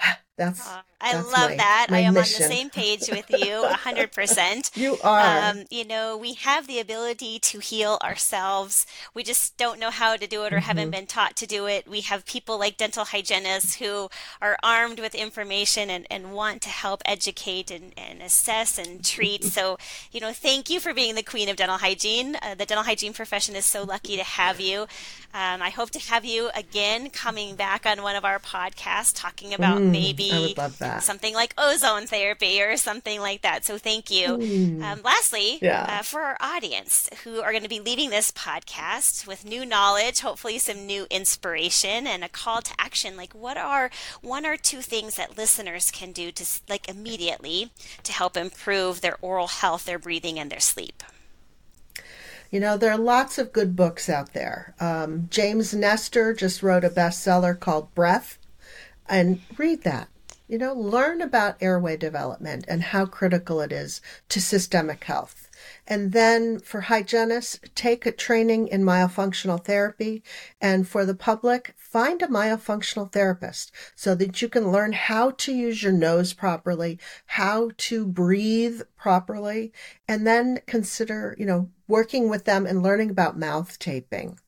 that's 0.36 0.68
I 1.00 1.12
that's 1.12 1.26
love 1.26 1.50
my, 1.50 1.56
that. 1.56 1.86
My 1.90 1.98
I 1.98 2.00
am 2.00 2.14
mission. 2.14 2.44
on 2.44 2.48
the 2.48 2.56
same 2.56 2.70
page 2.70 3.08
with 3.10 3.30
you, 3.30 3.64
hundred 3.66 4.12
percent. 4.12 4.70
You 4.74 4.96
are. 5.04 5.50
Um, 5.50 5.64
you 5.70 5.84
know, 5.84 6.16
we 6.16 6.34
have 6.34 6.66
the 6.66 6.80
ability 6.80 7.38
to 7.40 7.58
heal 7.58 7.98
ourselves. 8.02 8.86
We 9.12 9.22
just 9.22 9.56
don't 9.56 9.78
know 9.78 9.90
how 9.90 10.16
to 10.16 10.26
do 10.26 10.44
it 10.44 10.52
or 10.52 10.56
mm-hmm. 10.56 10.66
haven't 10.66 10.90
been 10.90 11.06
taught 11.06 11.36
to 11.36 11.46
do 11.46 11.66
it. 11.66 11.86
We 11.86 12.00
have 12.02 12.24
people 12.24 12.58
like 12.58 12.76
dental 12.76 13.04
hygienists 13.04 13.76
who 13.76 14.08
are 14.40 14.56
armed 14.62 15.00
with 15.00 15.14
information 15.14 15.90
and, 15.90 16.06
and 16.10 16.32
want 16.32 16.62
to 16.62 16.68
help 16.68 17.02
educate 17.04 17.70
and, 17.70 17.92
and 17.96 18.22
assess 18.22 18.78
and 18.78 19.04
treat. 19.04 19.44
So, 19.44 19.78
you 20.12 20.20
know, 20.20 20.32
thank 20.32 20.70
you 20.70 20.80
for 20.80 20.94
being 20.94 21.14
the 21.14 21.22
queen 21.22 21.48
of 21.48 21.56
dental 21.56 21.78
hygiene. 21.78 22.36
Uh, 22.42 22.54
the 22.54 22.66
dental 22.66 22.84
hygiene 22.84 23.12
profession 23.12 23.54
is 23.54 23.66
so 23.66 23.82
lucky 23.82 24.16
to 24.16 24.24
have 24.24 24.60
you. 24.60 24.86
Um, 25.34 25.60
I 25.60 25.68
hope 25.68 25.90
to 25.90 25.98
have 25.98 26.24
you 26.24 26.50
again 26.54 27.10
coming 27.10 27.56
back 27.56 27.84
on 27.84 28.02
one 28.02 28.16
of 28.16 28.24
our 28.24 28.38
podcasts 28.38 29.12
talking 29.14 29.52
about 29.52 29.78
mm, 29.78 29.90
maybe 29.90 30.54
that. 30.56 30.85
Something 31.00 31.34
like 31.34 31.54
ozone 31.58 32.06
therapy 32.06 32.62
or 32.62 32.76
something 32.76 33.20
like 33.20 33.42
that. 33.42 33.64
So 33.64 33.78
thank 33.78 34.10
you. 34.10 34.38
Mm. 34.38 34.82
Um, 34.82 35.00
lastly, 35.04 35.58
yeah. 35.60 35.98
uh, 36.00 36.02
for 36.02 36.20
our 36.20 36.36
audience 36.40 37.08
who 37.24 37.40
are 37.40 37.50
going 37.50 37.62
to 37.62 37.68
be 37.68 37.80
leaving 37.80 38.10
this 38.10 38.30
podcast 38.30 39.26
with 39.26 39.44
new 39.44 39.64
knowledge, 39.64 40.20
hopefully 40.20 40.58
some 40.58 40.86
new 40.86 41.06
inspiration 41.10 42.06
and 42.06 42.24
a 42.24 42.28
call 42.28 42.62
to 42.62 42.74
action, 42.78 43.16
like 43.16 43.32
what 43.34 43.56
are 43.56 43.90
one 44.22 44.46
or 44.46 44.56
two 44.56 44.80
things 44.80 45.16
that 45.16 45.36
listeners 45.36 45.90
can 45.90 46.12
do 46.12 46.30
to 46.32 46.44
like 46.68 46.88
immediately 46.88 47.70
to 48.02 48.12
help 48.12 48.36
improve 48.36 49.00
their 49.00 49.16
oral 49.20 49.48
health, 49.48 49.84
their 49.84 49.98
breathing, 49.98 50.38
and 50.38 50.50
their 50.50 50.60
sleep? 50.60 51.02
You 52.50 52.60
know, 52.60 52.76
there 52.76 52.92
are 52.92 52.98
lots 52.98 53.38
of 53.38 53.52
good 53.52 53.74
books 53.74 54.08
out 54.08 54.32
there. 54.32 54.74
Um, 54.78 55.26
James 55.30 55.74
Nestor 55.74 56.32
just 56.32 56.62
wrote 56.62 56.84
a 56.84 56.90
bestseller 56.90 57.58
called 57.58 57.94
Breath, 57.94 58.38
and 59.08 59.40
read 59.56 59.82
that. 59.82 60.08
You 60.48 60.58
know, 60.58 60.74
learn 60.74 61.22
about 61.22 61.60
airway 61.60 61.96
development 61.96 62.66
and 62.68 62.80
how 62.80 63.06
critical 63.06 63.60
it 63.60 63.72
is 63.72 64.00
to 64.28 64.40
systemic 64.40 65.02
health. 65.02 65.50
And 65.88 66.12
then 66.12 66.60
for 66.60 66.82
hygienists, 66.82 67.58
take 67.74 68.06
a 68.06 68.12
training 68.12 68.68
in 68.68 68.84
myofunctional 68.84 69.64
therapy. 69.64 70.22
And 70.60 70.86
for 70.86 71.04
the 71.04 71.16
public, 71.16 71.74
find 71.76 72.22
a 72.22 72.28
myofunctional 72.28 73.10
therapist 73.10 73.72
so 73.96 74.14
that 74.14 74.40
you 74.40 74.48
can 74.48 74.70
learn 74.70 74.92
how 74.92 75.32
to 75.32 75.52
use 75.52 75.82
your 75.82 75.92
nose 75.92 76.32
properly, 76.32 77.00
how 77.26 77.70
to 77.78 78.06
breathe 78.06 78.82
properly, 78.96 79.72
and 80.06 80.24
then 80.26 80.60
consider, 80.66 81.34
you 81.38 81.46
know, 81.46 81.70
working 81.88 82.28
with 82.28 82.44
them 82.44 82.66
and 82.66 82.84
learning 82.84 83.10
about 83.10 83.38
mouth 83.38 83.78
taping 83.80 84.38